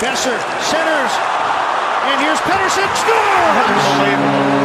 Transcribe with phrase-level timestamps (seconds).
[0.00, 1.12] Boeser centers.
[2.10, 2.88] And here's Pettersson.
[2.96, 4.63] Scores!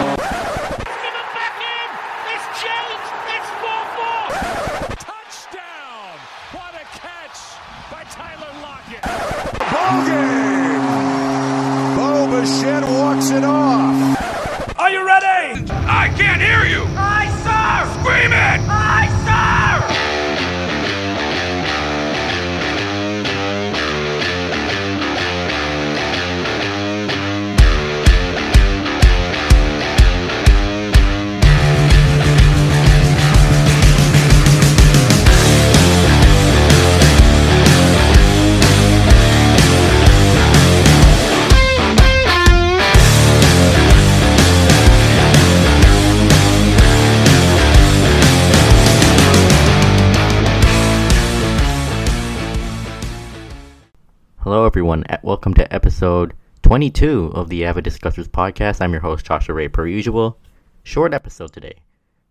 [54.79, 55.03] Everyone.
[55.23, 58.79] Welcome to episode 22 of the Avid Discussers podcast.
[58.79, 60.39] I'm your host, Joshua Ray, per usual.
[60.83, 61.75] Short episode today.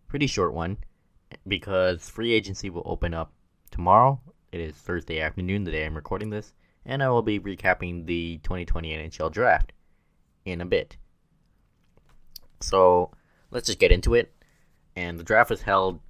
[0.07, 0.79] Pretty short one
[1.47, 3.35] because free agency will open up
[3.71, 4.19] tomorrow.
[4.51, 6.55] It is Thursday afternoon, the day I'm recording this,
[6.87, 9.75] and I will be recapping the 2020 NHL draft
[10.47, 10.97] in a bit.
[12.63, 13.11] So
[13.51, 14.33] let's just get into it.
[14.97, 16.01] And the draft was held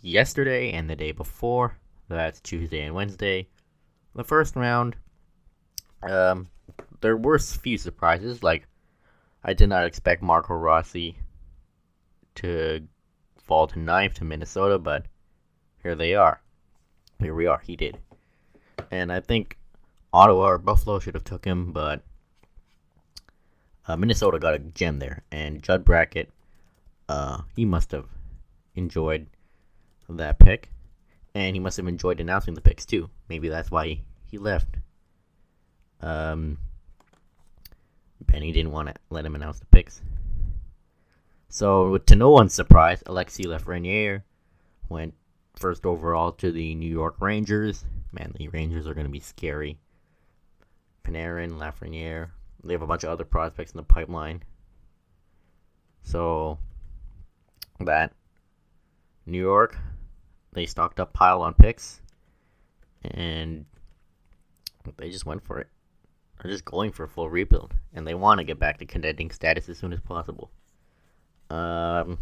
[0.00, 1.76] yesterday and the day before.
[2.08, 3.48] That's Tuesday and Wednesday.
[4.14, 4.96] The first round,
[6.02, 6.48] um,
[7.00, 8.42] there were a few surprises.
[8.42, 8.66] Like,
[9.42, 11.16] I did not expect Marco Rossi
[12.36, 12.86] to
[13.36, 15.06] fall to ninth to Minnesota, but
[15.82, 16.40] here they are.
[17.18, 17.58] Here we are.
[17.58, 17.98] He did,
[18.90, 19.58] and I think
[20.12, 22.02] Ottawa or Buffalo should have took him, but
[23.86, 26.30] uh, Minnesota got a gem there, and Judd Brackett,
[27.08, 28.06] uh, he must have
[28.74, 29.26] enjoyed
[30.08, 30.70] that pick,
[31.34, 33.10] and he must have enjoyed announcing the picks too.
[33.28, 34.76] Maybe that's why he, he left.
[36.00, 36.58] Um,
[38.20, 40.00] Benny didn't want to let him announce the picks.
[41.48, 44.22] So, to no one's surprise, Alexis Lafreniere
[44.88, 45.14] went
[45.56, 47.84] first overall to the New York Rangers.
[48.12, 49.78] Man, the Rangers are going to be scary.
[51.04, 52.30] Panarin, Lafreniere,
[52.62, 54.42] they have a bunch of other prospects in the pipeline.
[56.02, 56.58] So,
[57.80, 58.12] that
[59.26, 59.76] New York,
[60.52, 62.00] they stocked up pile on picks,
[63.02, 63.64] and
[64.96, 65.68] they just went for it.
[66.42, 69.30] They're just going for a full rebuild, and they want to get back to contending
[69.30, 70.50] status as soon as possible.
[71.50, 72.18] Um,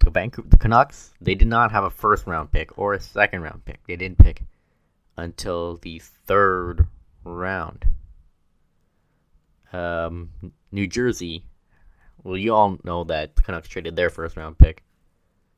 [0.00, 3.42] the Vancouver, the Canucks, they did not have a first round pick or a second
[3.42, 3.80] round pick.
[3.86, 4.42] They didn't pick
[5.16, 6.86] until the third
[7.24, 7.86] round.
[9.72, 10.30] Um,
[10.72, 11.44] New Jersey,
[12.22, 14.82] well, you all know that the Canucks traded their first round pick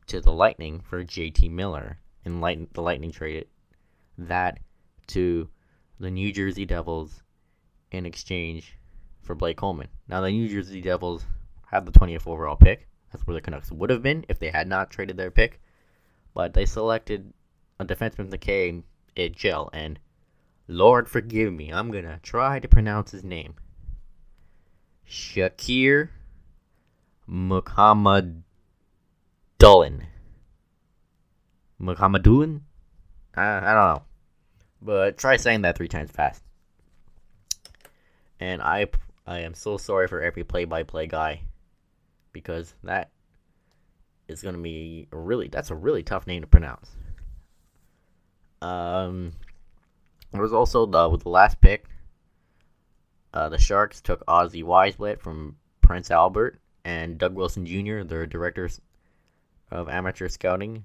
[0.08, 3.46] to the Lightning for JT Miller, and Light- the Lightning traded
[4.16, 4.58] that
[5.08, 5.48] to
[6.00, 7.22] the New Jersey Devils
[7.90, 8.76] in exchange
[9.22, 9.88] for Blake Coleman.
[10.08, 11.24] Now, the New Jersey Devils
[11.70, 12.88] have the 20th overall pick.
[13.12, 15.60] That's where the Canucks would have been if they had not traded their pick.
[16.34, 17.32] But they selected
[17.80, 18.84] a defenseman that came
[19.16, 19.98] it gel, and
[20.68, 23.54] Lord forgive me, I'm gonna try to pronounce his name.
[25.08, 26.10] Shakir
[27.28, 28.42] Muhammadulin.
[31.80, 32.60] Muhammadulin?
[33.34, 34.02] I, I don't know.
[34.80, 36.42] But try saying that three times fast.
[38.40, 38.86] And I
[39.26, 41.42] I am so sorry for every play-by-play guy
[42.32, 43.10] because that
[44.28, 46.90] is going to be really that's a really tough name to pronounce.
[48.62, 49.32] Um
[50.32, 51.86] there was also the with the last pick
[53.32, 58.80] uh, the Sharks took Ozzy Wiesblatt from Prince Albert and Doug Wilson Jr., their directors
[59.70, 60.84] of amateur scouting.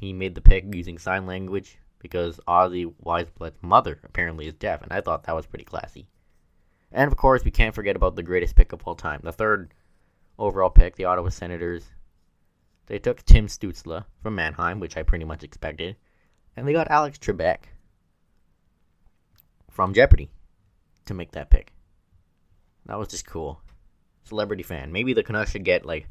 [0.00, 4.92] He made the pick using sign language because Ozzy Wiesblatt's mother apparently is deaf, and
[4.92, 6.08] I thought that was pretty classy.
[6.92, 9.74] And of course, we can't forget about the greatest pick of all time, the third
[10.38, 11.84] overall pick, the Ottawa Senators.
[12.86, 15.96] They took Tim Stützle from Mannheim, which I pretty much expected,
[16.56, 17.56] and they got Alex Trebek
[19.68, 20.30] from Jeopardy
[21.06, 21.72] to make that pick.
[22.86, 23.60] That was just cool.
[24.22, 24.92] Celebrity fan.
[24.92, 26.08] Maybe the Canucks should get like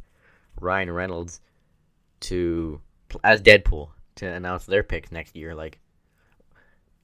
[0.59, 1.39] Ryan Reynolds
[2.21, 2.81] to
[3.23, 5.53] as Deadpool to announce their picks next year.
[5.53, 5.79] Like,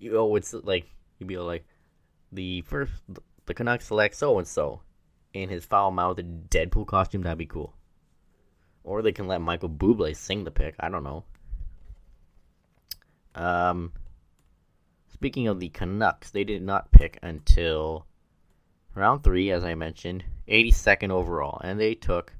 [0.01, 1.65] you know, it's like you'd be like
[2.31, 2.91] the first
[3.45, 4.81] the Canucks select so and so
[5.33, 7.21] in his foul mouthed Deadpool costume.
[7.21, 7.75] That'd be cool.
[8.83, 10.75] Or they can let Michael Bublé sing the pick.
[10.79, 11.23] I don't know.
[13.35, 13.93] Um,
[15.13, 18.07] speaking of the Canucks, they did not pick until
[18.95, 22.33] round three, as I mentioned, 82nd overall, and they took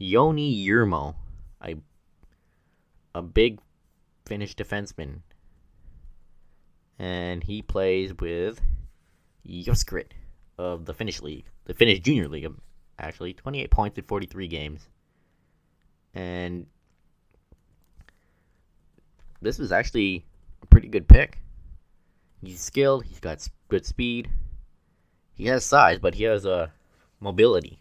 [0.00, 1.14] Joni Jurmo,
[1.64, 1.76] a
[3.14, 3.60] a big
[4.26, 5.20] Finnish defenseman.
[7.00, 8.60] And he plays with
[9.48, 10.12] Jokerit
[10.58, 12.52] of the Finnish league, the Finnish junior league,
[12.98, 13.32] actually.
[13.32, 14.86] 28 points in 43 games.
[16.12, 16.66] And
[19.40, 20.26] this was actually
[20.62, 21.38] a pretty good pick.
[22.42, 24.28] He's skilled, he's got good speed.
[25.32, 26.66] He has size, but he has a uh,
[27.18, 27.78] mobility.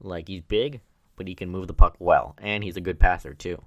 [0.00, 0.80] Like he's big,
[1.14, 3.62] but he can move the puck well, and he's a good passer too.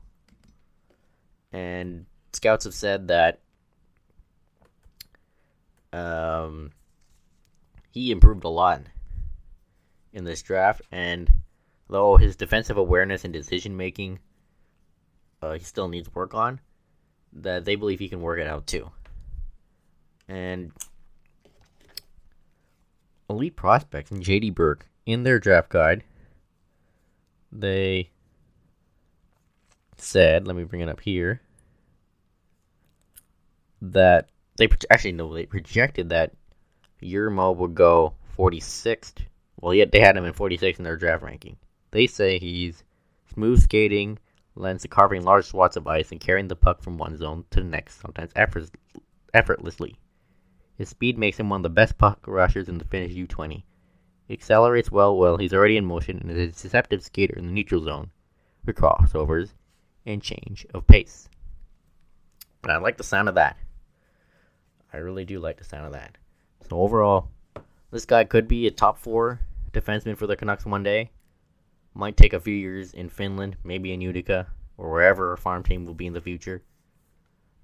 [1.54, 3.39] And scouts have said that
[5.94, 6.72] um,
[7.92, 8.81] he improved a lot
[10.12, 11.31] in this draft, and
[11.88, 14.19] though his defensive awareness and decision making,
[15.42, 16.60] uh, he still needs work on.
[17.31, 18.92] That they believe he can work it out too.
[20.28, 20.72] And
[23.30, 26.04] elite prospects and JD Burke in their draft guide,
[27.51, 28.10] they
[29.98, 31.42] said, let me bring it up here,
[33.81, 36.34] that they actually no, they projected that
[37.02, 39.26] Jurmo would go 46th.
[39.60, 41.58] Well, yet they had him in 46th in their draft ranking.
[41.92, 42.84] They say he's
[43.34, 44.20] smooth skating,
[44.56, 47.60] lends to carving large swaths of ice and carrying the puck from one zone to
[47.60, 48.72] the next, sometimes effort-
[49.34, 49.96] effortlessly.
[50.76, 53.64] His speed makes him one of the best puck rushers in the Finnish U20.
[54.28, 57.52] He accelerates well while he's already in motion and is a deceptive skater in the
[57.52, 58.12] neutral zone
[58.66, 59.54] with crossovers
[60.06, 61.30] and change of pace.
[62.64, 63.58] And I like the sound of that.
[64.94, 66.18] I really do like the sound of that.
[66.69, 67.30] So overall,
[67.92, 69.40] this guy could be a top four
[69.72, 71.12] defenseman for the Canucks one day.
[71.95, 74.48] Might take a few years in Finland, maybe in Utica,
[74.78, 76.63] or wherever a farm team will be in the future.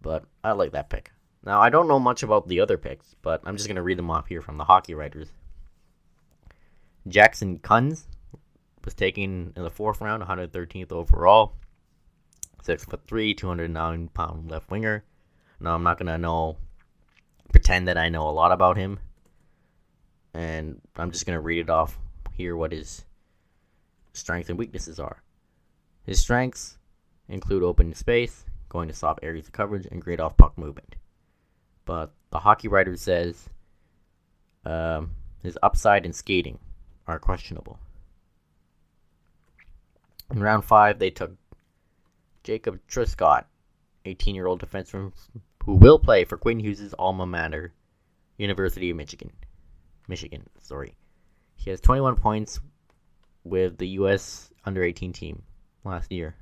[0.02, 1.12] But I like that pick.
[1.44, 3.98] Now, I don't know much about the other picks, but I'm just going to read
[3.98, 5.30] them off here from the hockey writers.
[7.08, 8.04] Jackson Kunz
[8.84, 11.54] was taken in the fourth round, 113th overall.
[12.62, 15.04] Six foot three, 209 pound left winger.
[15.60, 16.58] Now I'm not gonna know
[17.52, 19.00] pretend that I know a lot about him.
[20.34, 21.98] And I'm just going to read it off
[22.34, 23.04] here what his
[24.14, 25.22] strengths and weaknesses are.
[26.04, 26.78] His strengths
[27.28, 30.96] include open space, going to soft areas of coverage, and great off puck movement.
[31.86, 33.50] But the hockey writer says
[34.66, 36.60] um, his upside and skating
[37.08, 37.80] are questionable.
[40.32, 41.32] In round five, they took
[42.44, 43.46] Jacob Truscott,
[44.06, 45.12] 18 year old defenseman
[45.66, 47.74] who will play for Quinn Hughes' alma mater,
[48.38, 49.32] University of Michigan.
[50.08, 50.96] Michigan, sorry.
[51.56, 52.60] He has 21 points
[53.44, 54.52] with the U.S.
[54.66, 55.44] under 18 team
[55.84, 56.36] last year.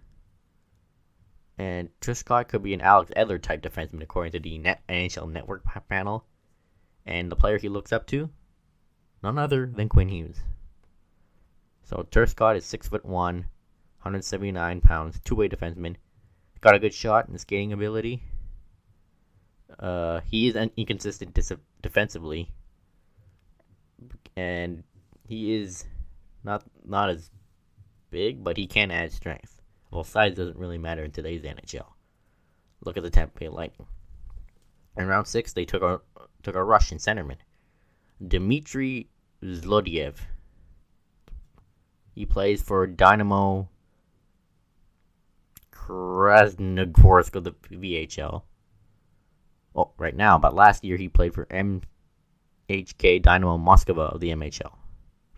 [1.57, 5.63] And Truscott could be an Alex Edler type defenseman according to the Net NHL Network
[5.89, 6.23] panel.
[7.05, 8.29] And the player he looks up to,
[9.23, 10.43] none other than Quinn Hughes.
[11.83, 13.47] So Truscott is six foot one,
[14.01, 15.95] 179 pounds, two-way defenseman.
[16.61, 18.21] Got a good shot and skating ability.
[19.79, 22.51] Uh, he is inconsistent dis- defensively,
[24.35, 24.83] and
[25.27, 25.85] he is
[26.43, 27.29] not not as
[28.09, 29.61] big, but he can add strength.
[29.91, 31.85] Well, size doesn't really matter in today's NHL.
[32.83, 33.87] Look at the Tampa Bay Lightning.
[34.97, 36.01] In round six, they took a
[36.43, 37.37] took a Russian centerman,
[38.25, 39.09] Dmitry
[39.43, 40.15] Zlodeyev.
[42.15, 43.69] He plays for Dynamo
[45.71, 48.41] Krasnogorsk of the VHL
[49.77, 54.73] well, right now, but last year he played for MHK Dynamo Moscow of the MHL.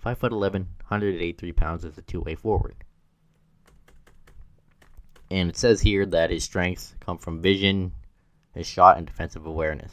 [0.04, 0.52] 5'11,
[0.88, 2.86] 183 pounds as a two way forward.
[5.30, 7.92] And it says here that his strengths come from vision,
[8.56, 9.92] his shot, and defensive awareness.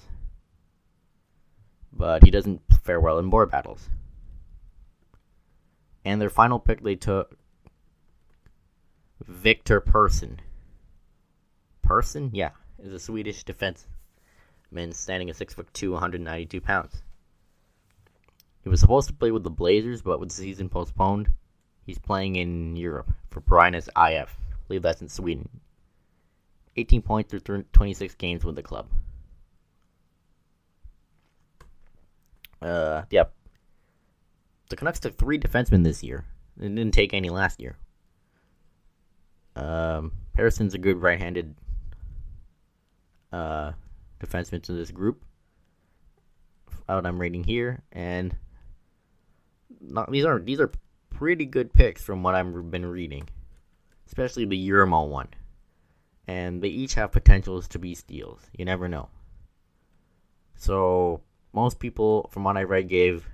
[1.93, 3.88] But he doesn't fare well in board battles.
[6.05, 7.37] And their final pick they took
[9.26, 10.41] Viktor Persson.
[11.83, 12.31] Persson?
[12.33, 13.88] Yeah, is a Swedish defense
[14.92, 17.02] standing at 6 foot 2, 192 pounds.
[18.62, 21.30] He was supposed to play with the Blazers, but with the season postponed,
[21.85, 23.95] he's playing in Europe for Brynäs IF.
[23.97, 25.49] I believe that's in Sweden.
[26.76, 28.88] 18 points through 26 games with the club.
[32.61, 33.33] Uh, yep.
[34.68, 36.25] The Canucks took three defensemen this year.
[36.56, 37.76] They didn't take any last year.
[39.54, 41.54] Um, Harrison's a good right-handed
[43.33, 43.73] uh,
[44.20, 45.25] defensemen to this group.
[46.88, 48.37] Out I'm rating here, and
[49.80, 50.70] not these are these are
[51.11, 53.28] pretty good picks from what I've been reading,
[54.06, 55.28] especially the Jurmo one.
[56.28, 58.42] And they each have potentials to be steals.
[58.56, 59.08] You never know.
[60.54, 63.28] So most people, from what I read, gave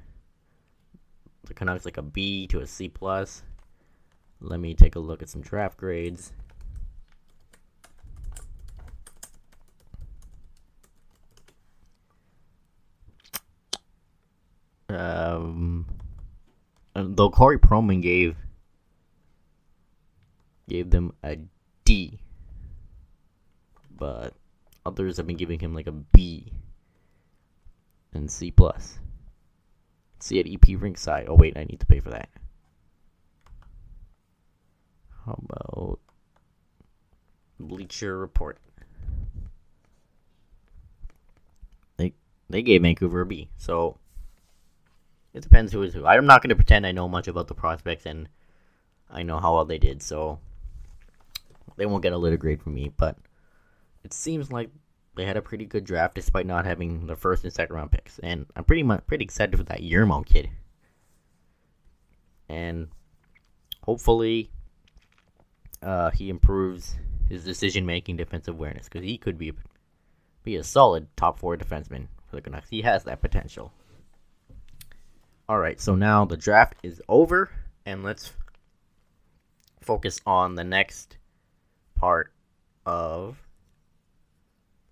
[1.44, 3.42] the Canucks like a B to a C plus.
[4.40, 6.32] Let me take a look at some draft grades.
[17.14, 18.37] Though Corey Pronman gave
[20.66, 21.37] gave them a
[21.85, 22.19] D,
[23.95, 24.33] but
[24.87, 26.54] others have been giving him like a B
[28.14, 28.99] and C plus.
[30.21, 31.26] See at EP Rinkside.
[31.28, 32.31] Oh wait, I need to pay for that.
[35.26, 35.99] How about
[37.61, 38.57] Bleacher Report?
[41.99, 42.14] They
[42.49, 43.99] they gave Vancouver a B, so
[45.34, 46.06] it depends who is who.
[46.06, 48.28] I'm not going to pretend I know much about the prospects and
[49.10, 50.38] I know how well they did, so
[51.76, 52.92] they won't get a little grade from me.
[52.96, 53.16] But
[54.04, 54.70] it seems like
[55.14, 58.18] they had a pretty good draft despite not having the first and second round picks,
[58.20, 60.48] and I'm pretty much pretty excited for that Jurmo kid.
[62.48, 62.88] And
[63.82, 64.50] hopefully,
[65.82, 66.96] uh, he improves
[67.28, 69.52] his decision making, defensive awareness, because he could be
[70.42, 72.68] be a solid top four defenseman for the Canucks.
[72.68, 73.72] He has that potential.
[75.52, 77.50] All right, so now the draft is over,
[77.85, 78.32] and let's
[79.82, 81.18] focus on the next
[81.94, 82.32] part
[82.87, 83.37] of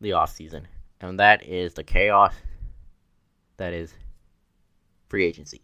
[0.03, 0.69] the off season,
[1.01, 2.35] and that is the chaos
[3.57, 3.95] that is
[5.09, 5.63] free agency.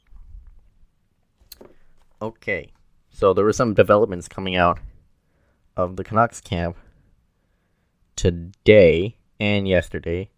[2.22, 2.72] Okay,
[3.10, 4.78] so there were some developments coming out
[5.76, 6.74] of the Canucks camp
[8.16, 10.30] today and yesterday.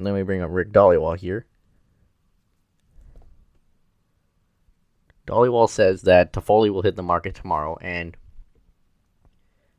[0.00, 1.44] Let me bring up Rick Dhaliwal here.
[5.26, 8.16] Dhaliwal says that Toffoli will hit the market tomorrow, and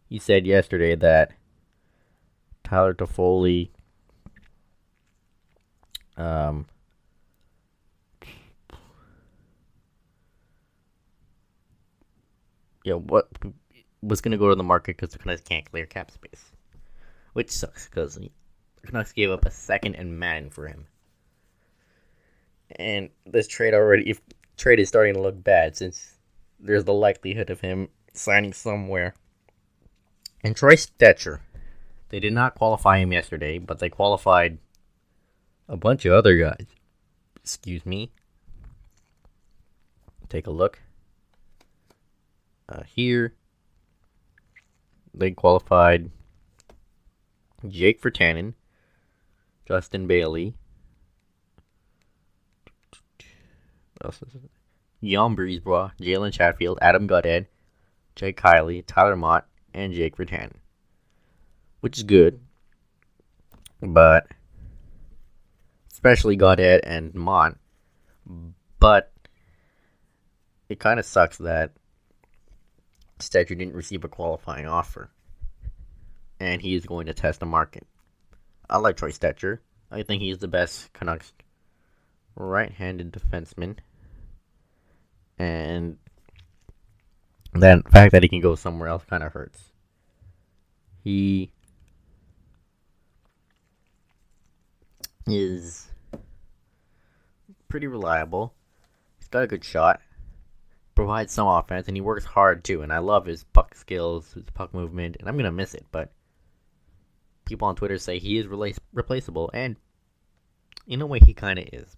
[0.10, 1.32] he said yesterday that
[2.64, 3.70] Tyler Toffoli
[6.18, 6.66] um,
[12.84, 13.30] yeah, what
[14.02, 16.52] was going to go to the market because the Canucks can't clear cap space,
[17.34, 18.32] which sucks because the
[18.86, 20.88] Canucks gave up a second and Madden for him,
[22.72, 24.20] and this trade already if
[24.58, 26.16] trade is starting to look bad since
[26.60, 29.14] there's the likelihood of him signing somewhere.
[30.44, 31.40] And Troy Stecher,
[32.10, 34.58] they did not qualify him yesterday, but they qualified
[35.70, 36.66] a bunch of other guys.
[37.38, 38.12] Excuse me.
[40.30, 40.80] Take a look.
[42.68, 43.34] Uh, here,
[45.14, 46.12] they qualified
[47.68, 48.54] Jake Virtanen,
[49.66, 50.54] Justin Bailey,
[52.98, 53.26] else is it?
[54.02, 57.48] Jan Brisebois, Jalen Chatfield, Adam Gaudette,
[58.16, 60.54] Jake Kielly, Tyler Motte, and Jake Virtanen.
[61.82, 62.40] Which is good.
[63.82, 64.28] But
[65.92, 67.58] especially Gaudette and Motte.
[68.80, 69.12] But
[70.70, 71.72] it kind of sucks that
[73.20, 75.10] Stecher didn't receive a qualifying offer.
[76.40, 77.86] And he is going to test the market.
[78.70, 79.60] I like Troy Stecher.
[79.90, 81.34] I think he's the best Canucks
[82.36, 83.78] right handed defenseman
[85.38, 85.98] and
[87.54, 89.72] the fact that he can go somewhere else kind of hurts.
[91.04, 91.52] He
[95.26, 95.88] is
[97.70, 98.54] pretty reliable.
[99.20, 100.02] He's got a good shot,
[100.96, 102.82] provides some offense, and he works hard too.
[102.82, 105.86] And I love his puck skills, his puck movement, and I'm gonna miss it.
[105.92, 106.12] But
[107.46, 108.48] people on Twitter say he is
[108.94, 109.78] replaceable, and
[110.88, 111.96] in a way, he kind of is.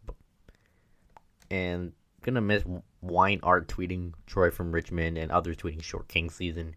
[1.52, 2.64] And gonna miss
[3.02, 6.76] Wine Art tweeting Troy from Richmond and others tweeting Short King season.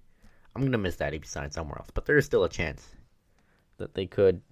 [0.54, 2.86] I'm gonna miss that if he signs somewhere else, but there is still a chance
[3.78, 4.42] that they could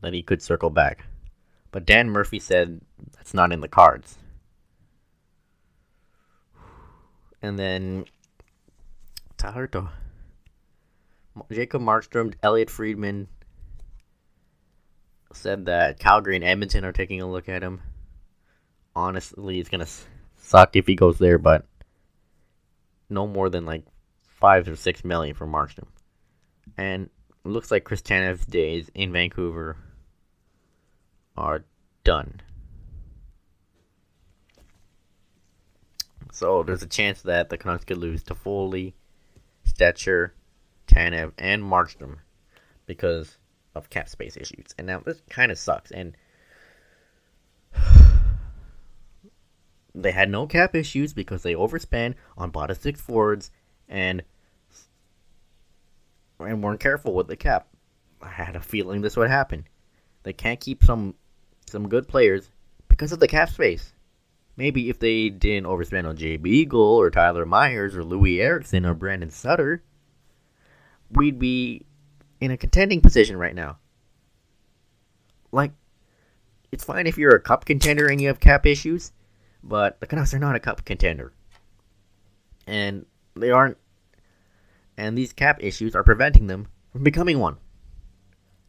[0.00, 1.04] that he could circle back.
[1.70, 2.80] But Dan Murphy said
[3.14, 4.18] that's not in the cards.
[7.42, 8.04] And then
[9.36, 9.88] Tyler to
[11.50, 13.28] Jacob Markstrom, Elliotte Friedman
[15.32, 17.80] said that Calgary and Edmonton are taking a look at him
[19.00, 19.86] honestly, it's gonna
[20.36, 21.64] suck if he goes there, but
[23.08, 23.84] no more than like
[24.40, 25.88] five or six million for Markstrom.
[26.76, 27.10] And
[27.44, 29.76] looks like Chris Tanev's days in Vancouver
[31.36, 31.64] are
[32.04, 32.40] done.
[36.32, 38.94] So there's a chance that the Canucks could lose Toffoli,
[39.66, 40.30] Stecher,
[40.86, 42.18] Tanev, and Markstrom
[42.86, 43.36] because
[43.74, 44.74] of cap space issues.
[44.78, 45.90] And now this kind of sucks.
[45.90, 46.16] And
[49.94, 53.50] they had no cap issues because they overspent on bought six forwards
[53.88, 54.22] and
[56.38, 57.68] and weren't careful with the cap.
[58.22, 59.66] I had a feeling this would happen.
[60.22, 61.14] They can't keep some
[61.66, 62.50] some good players
[62.88, 63.92] because of the cap space.
[64.56, 68.94] Maybe if they didn't overspend on Jay Beagle or Tyler Myers or Loui Eriksson or
[68.94, 69.82] Brandon Sutter,
[71.10, 71.86] we'd be
[72.40, 73.78] in a contending position right now.
[75.52, 75.72] Like
[76.72, 79.12] it's fine if you're a cup contender and you have cap issues,
[79.62, 81.32] but the Canucks are not a cup contender.
[82.66, 83.78] And they aren't
[84.96, 87.56] and these cap issues are preventing them from becoming one.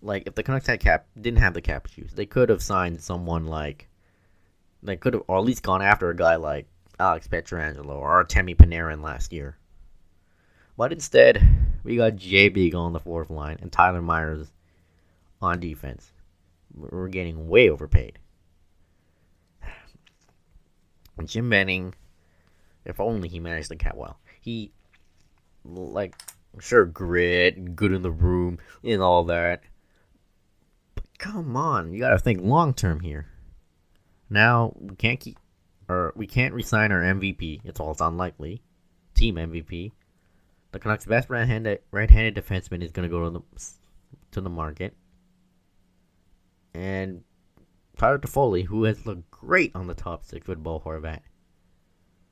[0.01, 3.01] Like if the Canucks had cap didn't have the cap issues, they could have signed
[3.01, 3.89] someone like
[4.81, 6.67] they could have or at least gone after a guy like
[6.99, 9.57] Alex Pietrangelo or Artemi Panarin last year.
[10.77, 11.45] But instead,
[11.83, 14.51] we got Beagle on the fourth line and Tyler Myers
[15.41, 16.11] on defense.
[16.73, 18.19] We're getting way overpaid.
[21.27, 21.93] Jim Benning,
[22.85, 24.19] if only he managed the cap well.
[24.39, 24.71] He,
[25.63, 26.15] like,
[26.59, 29.61] sure, grit, good in the room, and all that.
[30.95, 33.27] But come on, you gotta think long term here.
[34.29, 35.37] Now, we can't keep,
[35.89, 37.61] or we can't resign our MVP.
[37.63, 38.61] It's all it's unlikely.
[39.13, 39.91] Team MVP.
[40.71, 43.41] The Canucks' best right-handed right-handed defenseman is gonna go to the
[44.31, 44.95] to the market
[46.73, 47.23] and
[47.97, 51.19] Tyler Toffoli, who has looked great on the top six with Bo Horvat,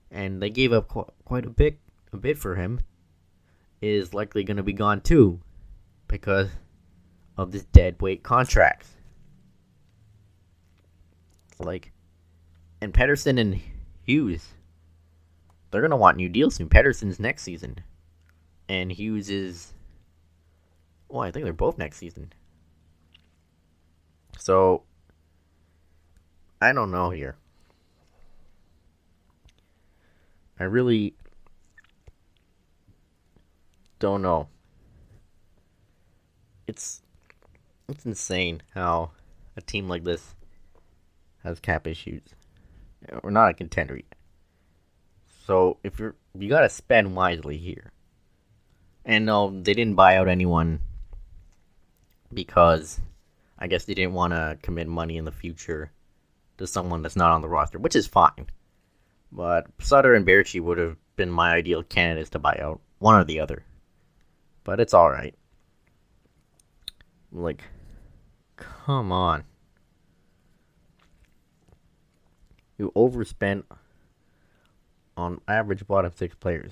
[0.10, 1.80] and they gave up qu- quite a bit,
[2.12, 2.80] a bit for him,
[3.82, 5.39] is likely going to be gone too,
[6.08, 6.50] because
[7.38, 8.88] of this dead weight contract.
[11.60, 11.92] Like,
[12.82, 13.62] and Pettersson and
[14.06, 14.48] Hughes,
[15.70, 16.70] they're going to want new deals soon.
[16.70, 17.78] Pettersson's next season,
[18.68, 19.74] and Hughes is,
[21.10, 22.34] well, I think they're both next season.
[24.38, 24.84] So,
[26.62, 27.36] I don't know here.
[30.60, 31.13] I really
[34.00, 34.50] don't know.
[36.68, 37.01] It's
[37.88, 39.12] it's insane how
[39.56, 40.36] a team like this
[41.44, 42.24] has cap issues.
[43.24, 44.16] We're not a contender yet.
[45.48, 47.94] So if you're you gotta spend wisely here.
[49.06, 50.82] And no, they didn't buy out anyone
[52.34, 53.00] because
[53.58, 55.92] I guess they didn't want to commit money in the future
[56.59, 58.48] to someone that's not on the roster, which is fine.
[59.31, 63.24] But Sutter and Baertschi would have been my ideal candidates to buy out, one or
[63.24, 63.63] the other.
[64.63, 65.35] But it's all right.
[67.31, 67.63] Like,
[68.55, 69.43] come on.
[72.77, 73.65] You overspent
[75.17, 76.72] on average bottom six players.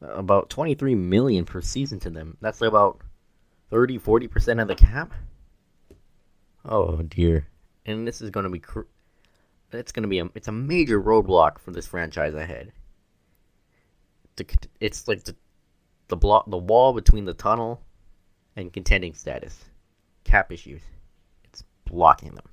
[0.00, 2.36] About 23 million per season to them.
[2.40, 3.00] That's about
[3.70, 5.12] 30 40% of the cap
[6.64, 7.46] oh dear
[7.86, 8.80] and this is going to be cr-
[9.72, 12.72] it's going to be a it's a major roadblock for this franchise ahead.
[14.80, 15.34] It's like the
[16.08, 17.82] the block the wall between the tunnel
[18.54, 19.64] and contending status.
[20.24, 20.82] Cap issues.
[21.44, 22.48] It's blocking them.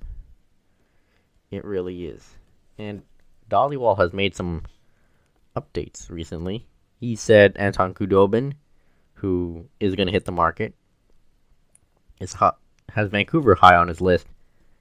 [1.50, 2.36] It really is.
[2.78, 3.02] And
[3.50, 4.62] Dhaliwal has made some
[5.56, 6.66] updates recently.
[6.98, 8.54] He said Anton Khudobin
[9.14, 10.74] who is going to hit the market
[12.20, 12.58] is hot,
[12.90, 14.26] has Vancouver high on his list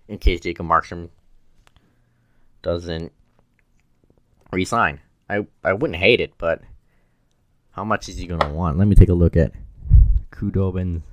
[0.08, 1.10] in case Jacob Markstrom
[2.62, 3.12] doesn't
[4.52, 5.00] resign.
[5.30, 6.62] I I wouldn't hate it, but
[7.72, 8.78] how much is he gonna want?
[8.78, 9.52] Let me take a look at
[10.32, 11.04] Khudobin's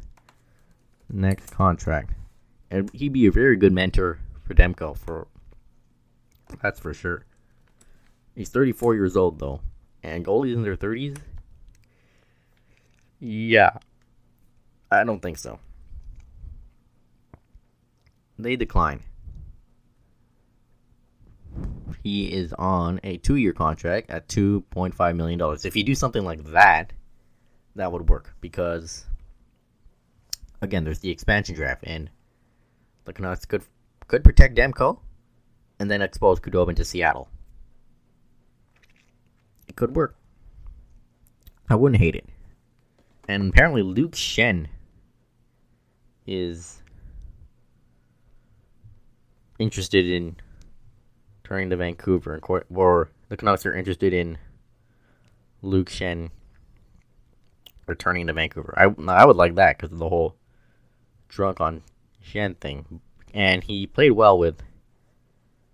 [1.09, 2.13] next contract,
[2.71, 4.97] and he'd be a very good mentor for Demko.
[4.97, 5.27] For
[6.63, 7.25] that's for sure.
[8.35, 9.61] He's 34 years old though,
[10.03, 11.19] and goalies in their 30s.
[13.19, 13.73] Yeah,
[14.91, 15.59] I don't think so
[18.43, 19.03] they decline.
[22.03, 25.41] He is on a two year contract at $2.5 million.
[25.65, 26.93] If you do something like that,
[27.77, 29.05] that would work because,
[30.63, 32.11] again, there's the expansion draft, and
[33.05, 33.63] the Canucks could,
[34.09, 34.99] could protect Demko
[35.79, 37.29] and then expose Khudobin to Seattle.
[39.69, 40.17] It could work.
[41.69, 42.27] I wouldn't hate it.
[43.29, 44.67] And apparently, Luke Schenn
[46.27, 46.80] is
[49.61, 50.37] interested in
[51.45, 54.39] turning to Vancouver, and or the Canucks are interested in
[55.63, 56.31] Luke Schenn
[57.87, 58.75] returning to Vancouver.
[58.77, 60.35] I I would like that because of the whole
[61.29, 61.83] drunk on
[62.25, 63.01] Schenn thing,
[63.35, 64.63] and he played well with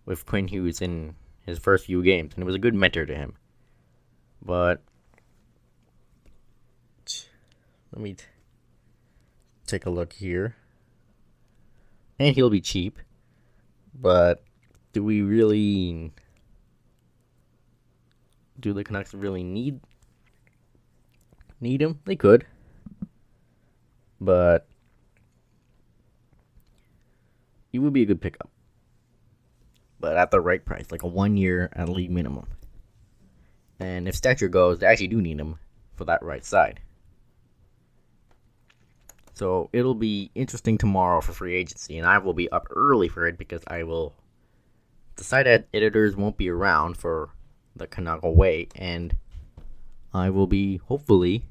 [0.04, 3.14] with Quinn Hughes in his first few games, and it was a good mentor to
[3.14, 3.34] him.
[4.42, 4.82] But
[7.92, 8.24] let me t-
[9.66, 10.56] take a look here,
[12.18, 12.98] and he'll be cheap.
[13.98, 14.42] But
[14.92, 16.12] do we really
[18.60, 19.80] do the Canucks really need
[21.60, 22.00] need him?
[22.04, 22.46] They could.
[24.20, 24.66] But
[27.72, 28.50] he would be a good pickup.
[29.98, 32.46] But at the right price, like a one year at league minimum.
[33.80, 35.58] And if Stecher goes, they actually do need him
[35.94, 36.80] for that right side.
[39.36, 43.26] So it'll be interesting tomorrow for free agency, and I will be up early for
[43.28, 44.14] it because I will.
[45.16, 47.28] The site editors won't be around for
[47.76, 49.14] the Canuck Way, and
[50.14, 51.44] I will be hopefully,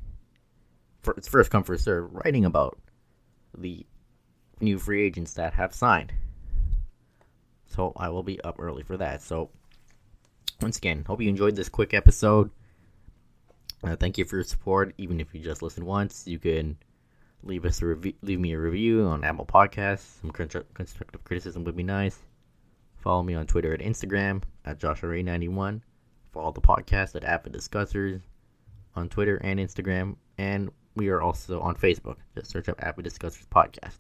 [1.04, 2.80] for it's first come first serve, writing about
[3.56, 3.86] the
[4.60, 6.12] new free agents that have signed.
[7.68, 9.22] So I will be up early for that.
[9.22, 9.52] So
[10.60, 12.50] once again, hope you enjoyed this quick episode.
[13.84, 14.96] Uh, thank you for your support.
[14.98, 16.78] Even if you just listened once, you can
[17.46, 20.20] leave us a review, leave me a review on Apple Podcasts.
[20.22, 22.18] Some constructive criticism would be nice.
[22.98, 25.82] Follow me on Twitter and Instagram at JoshuaRay91.
[26.34, 28.22] Follow the podcast at Avid Discussers
[28.96, 32.18] on Twitter and Instagram, and we are also on Facebook.
[32.36, 34.00] Just search up Avid Discussers Podcast.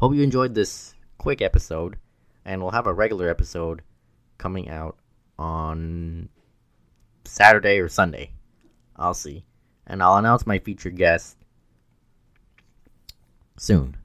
[0.00, 1.96] Hope you enjoyed this quick episode,
[2.44, 3.82] and we'll have a regular episode
[4.38, 4.96] coming out
[5.38, 6.28] on
[7.24, 8.32] Saturday or Sunday.
[8.96, 9.44] I'll see.
[9.86, 11.36] And I'll announce my featured guest
[13.56, 13.96] soon.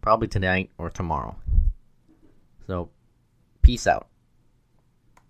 [0.00, 1.36] Probably tonight or tomorrow.
[2.66, 2.90] So,
[3.62, 4.08] peace out.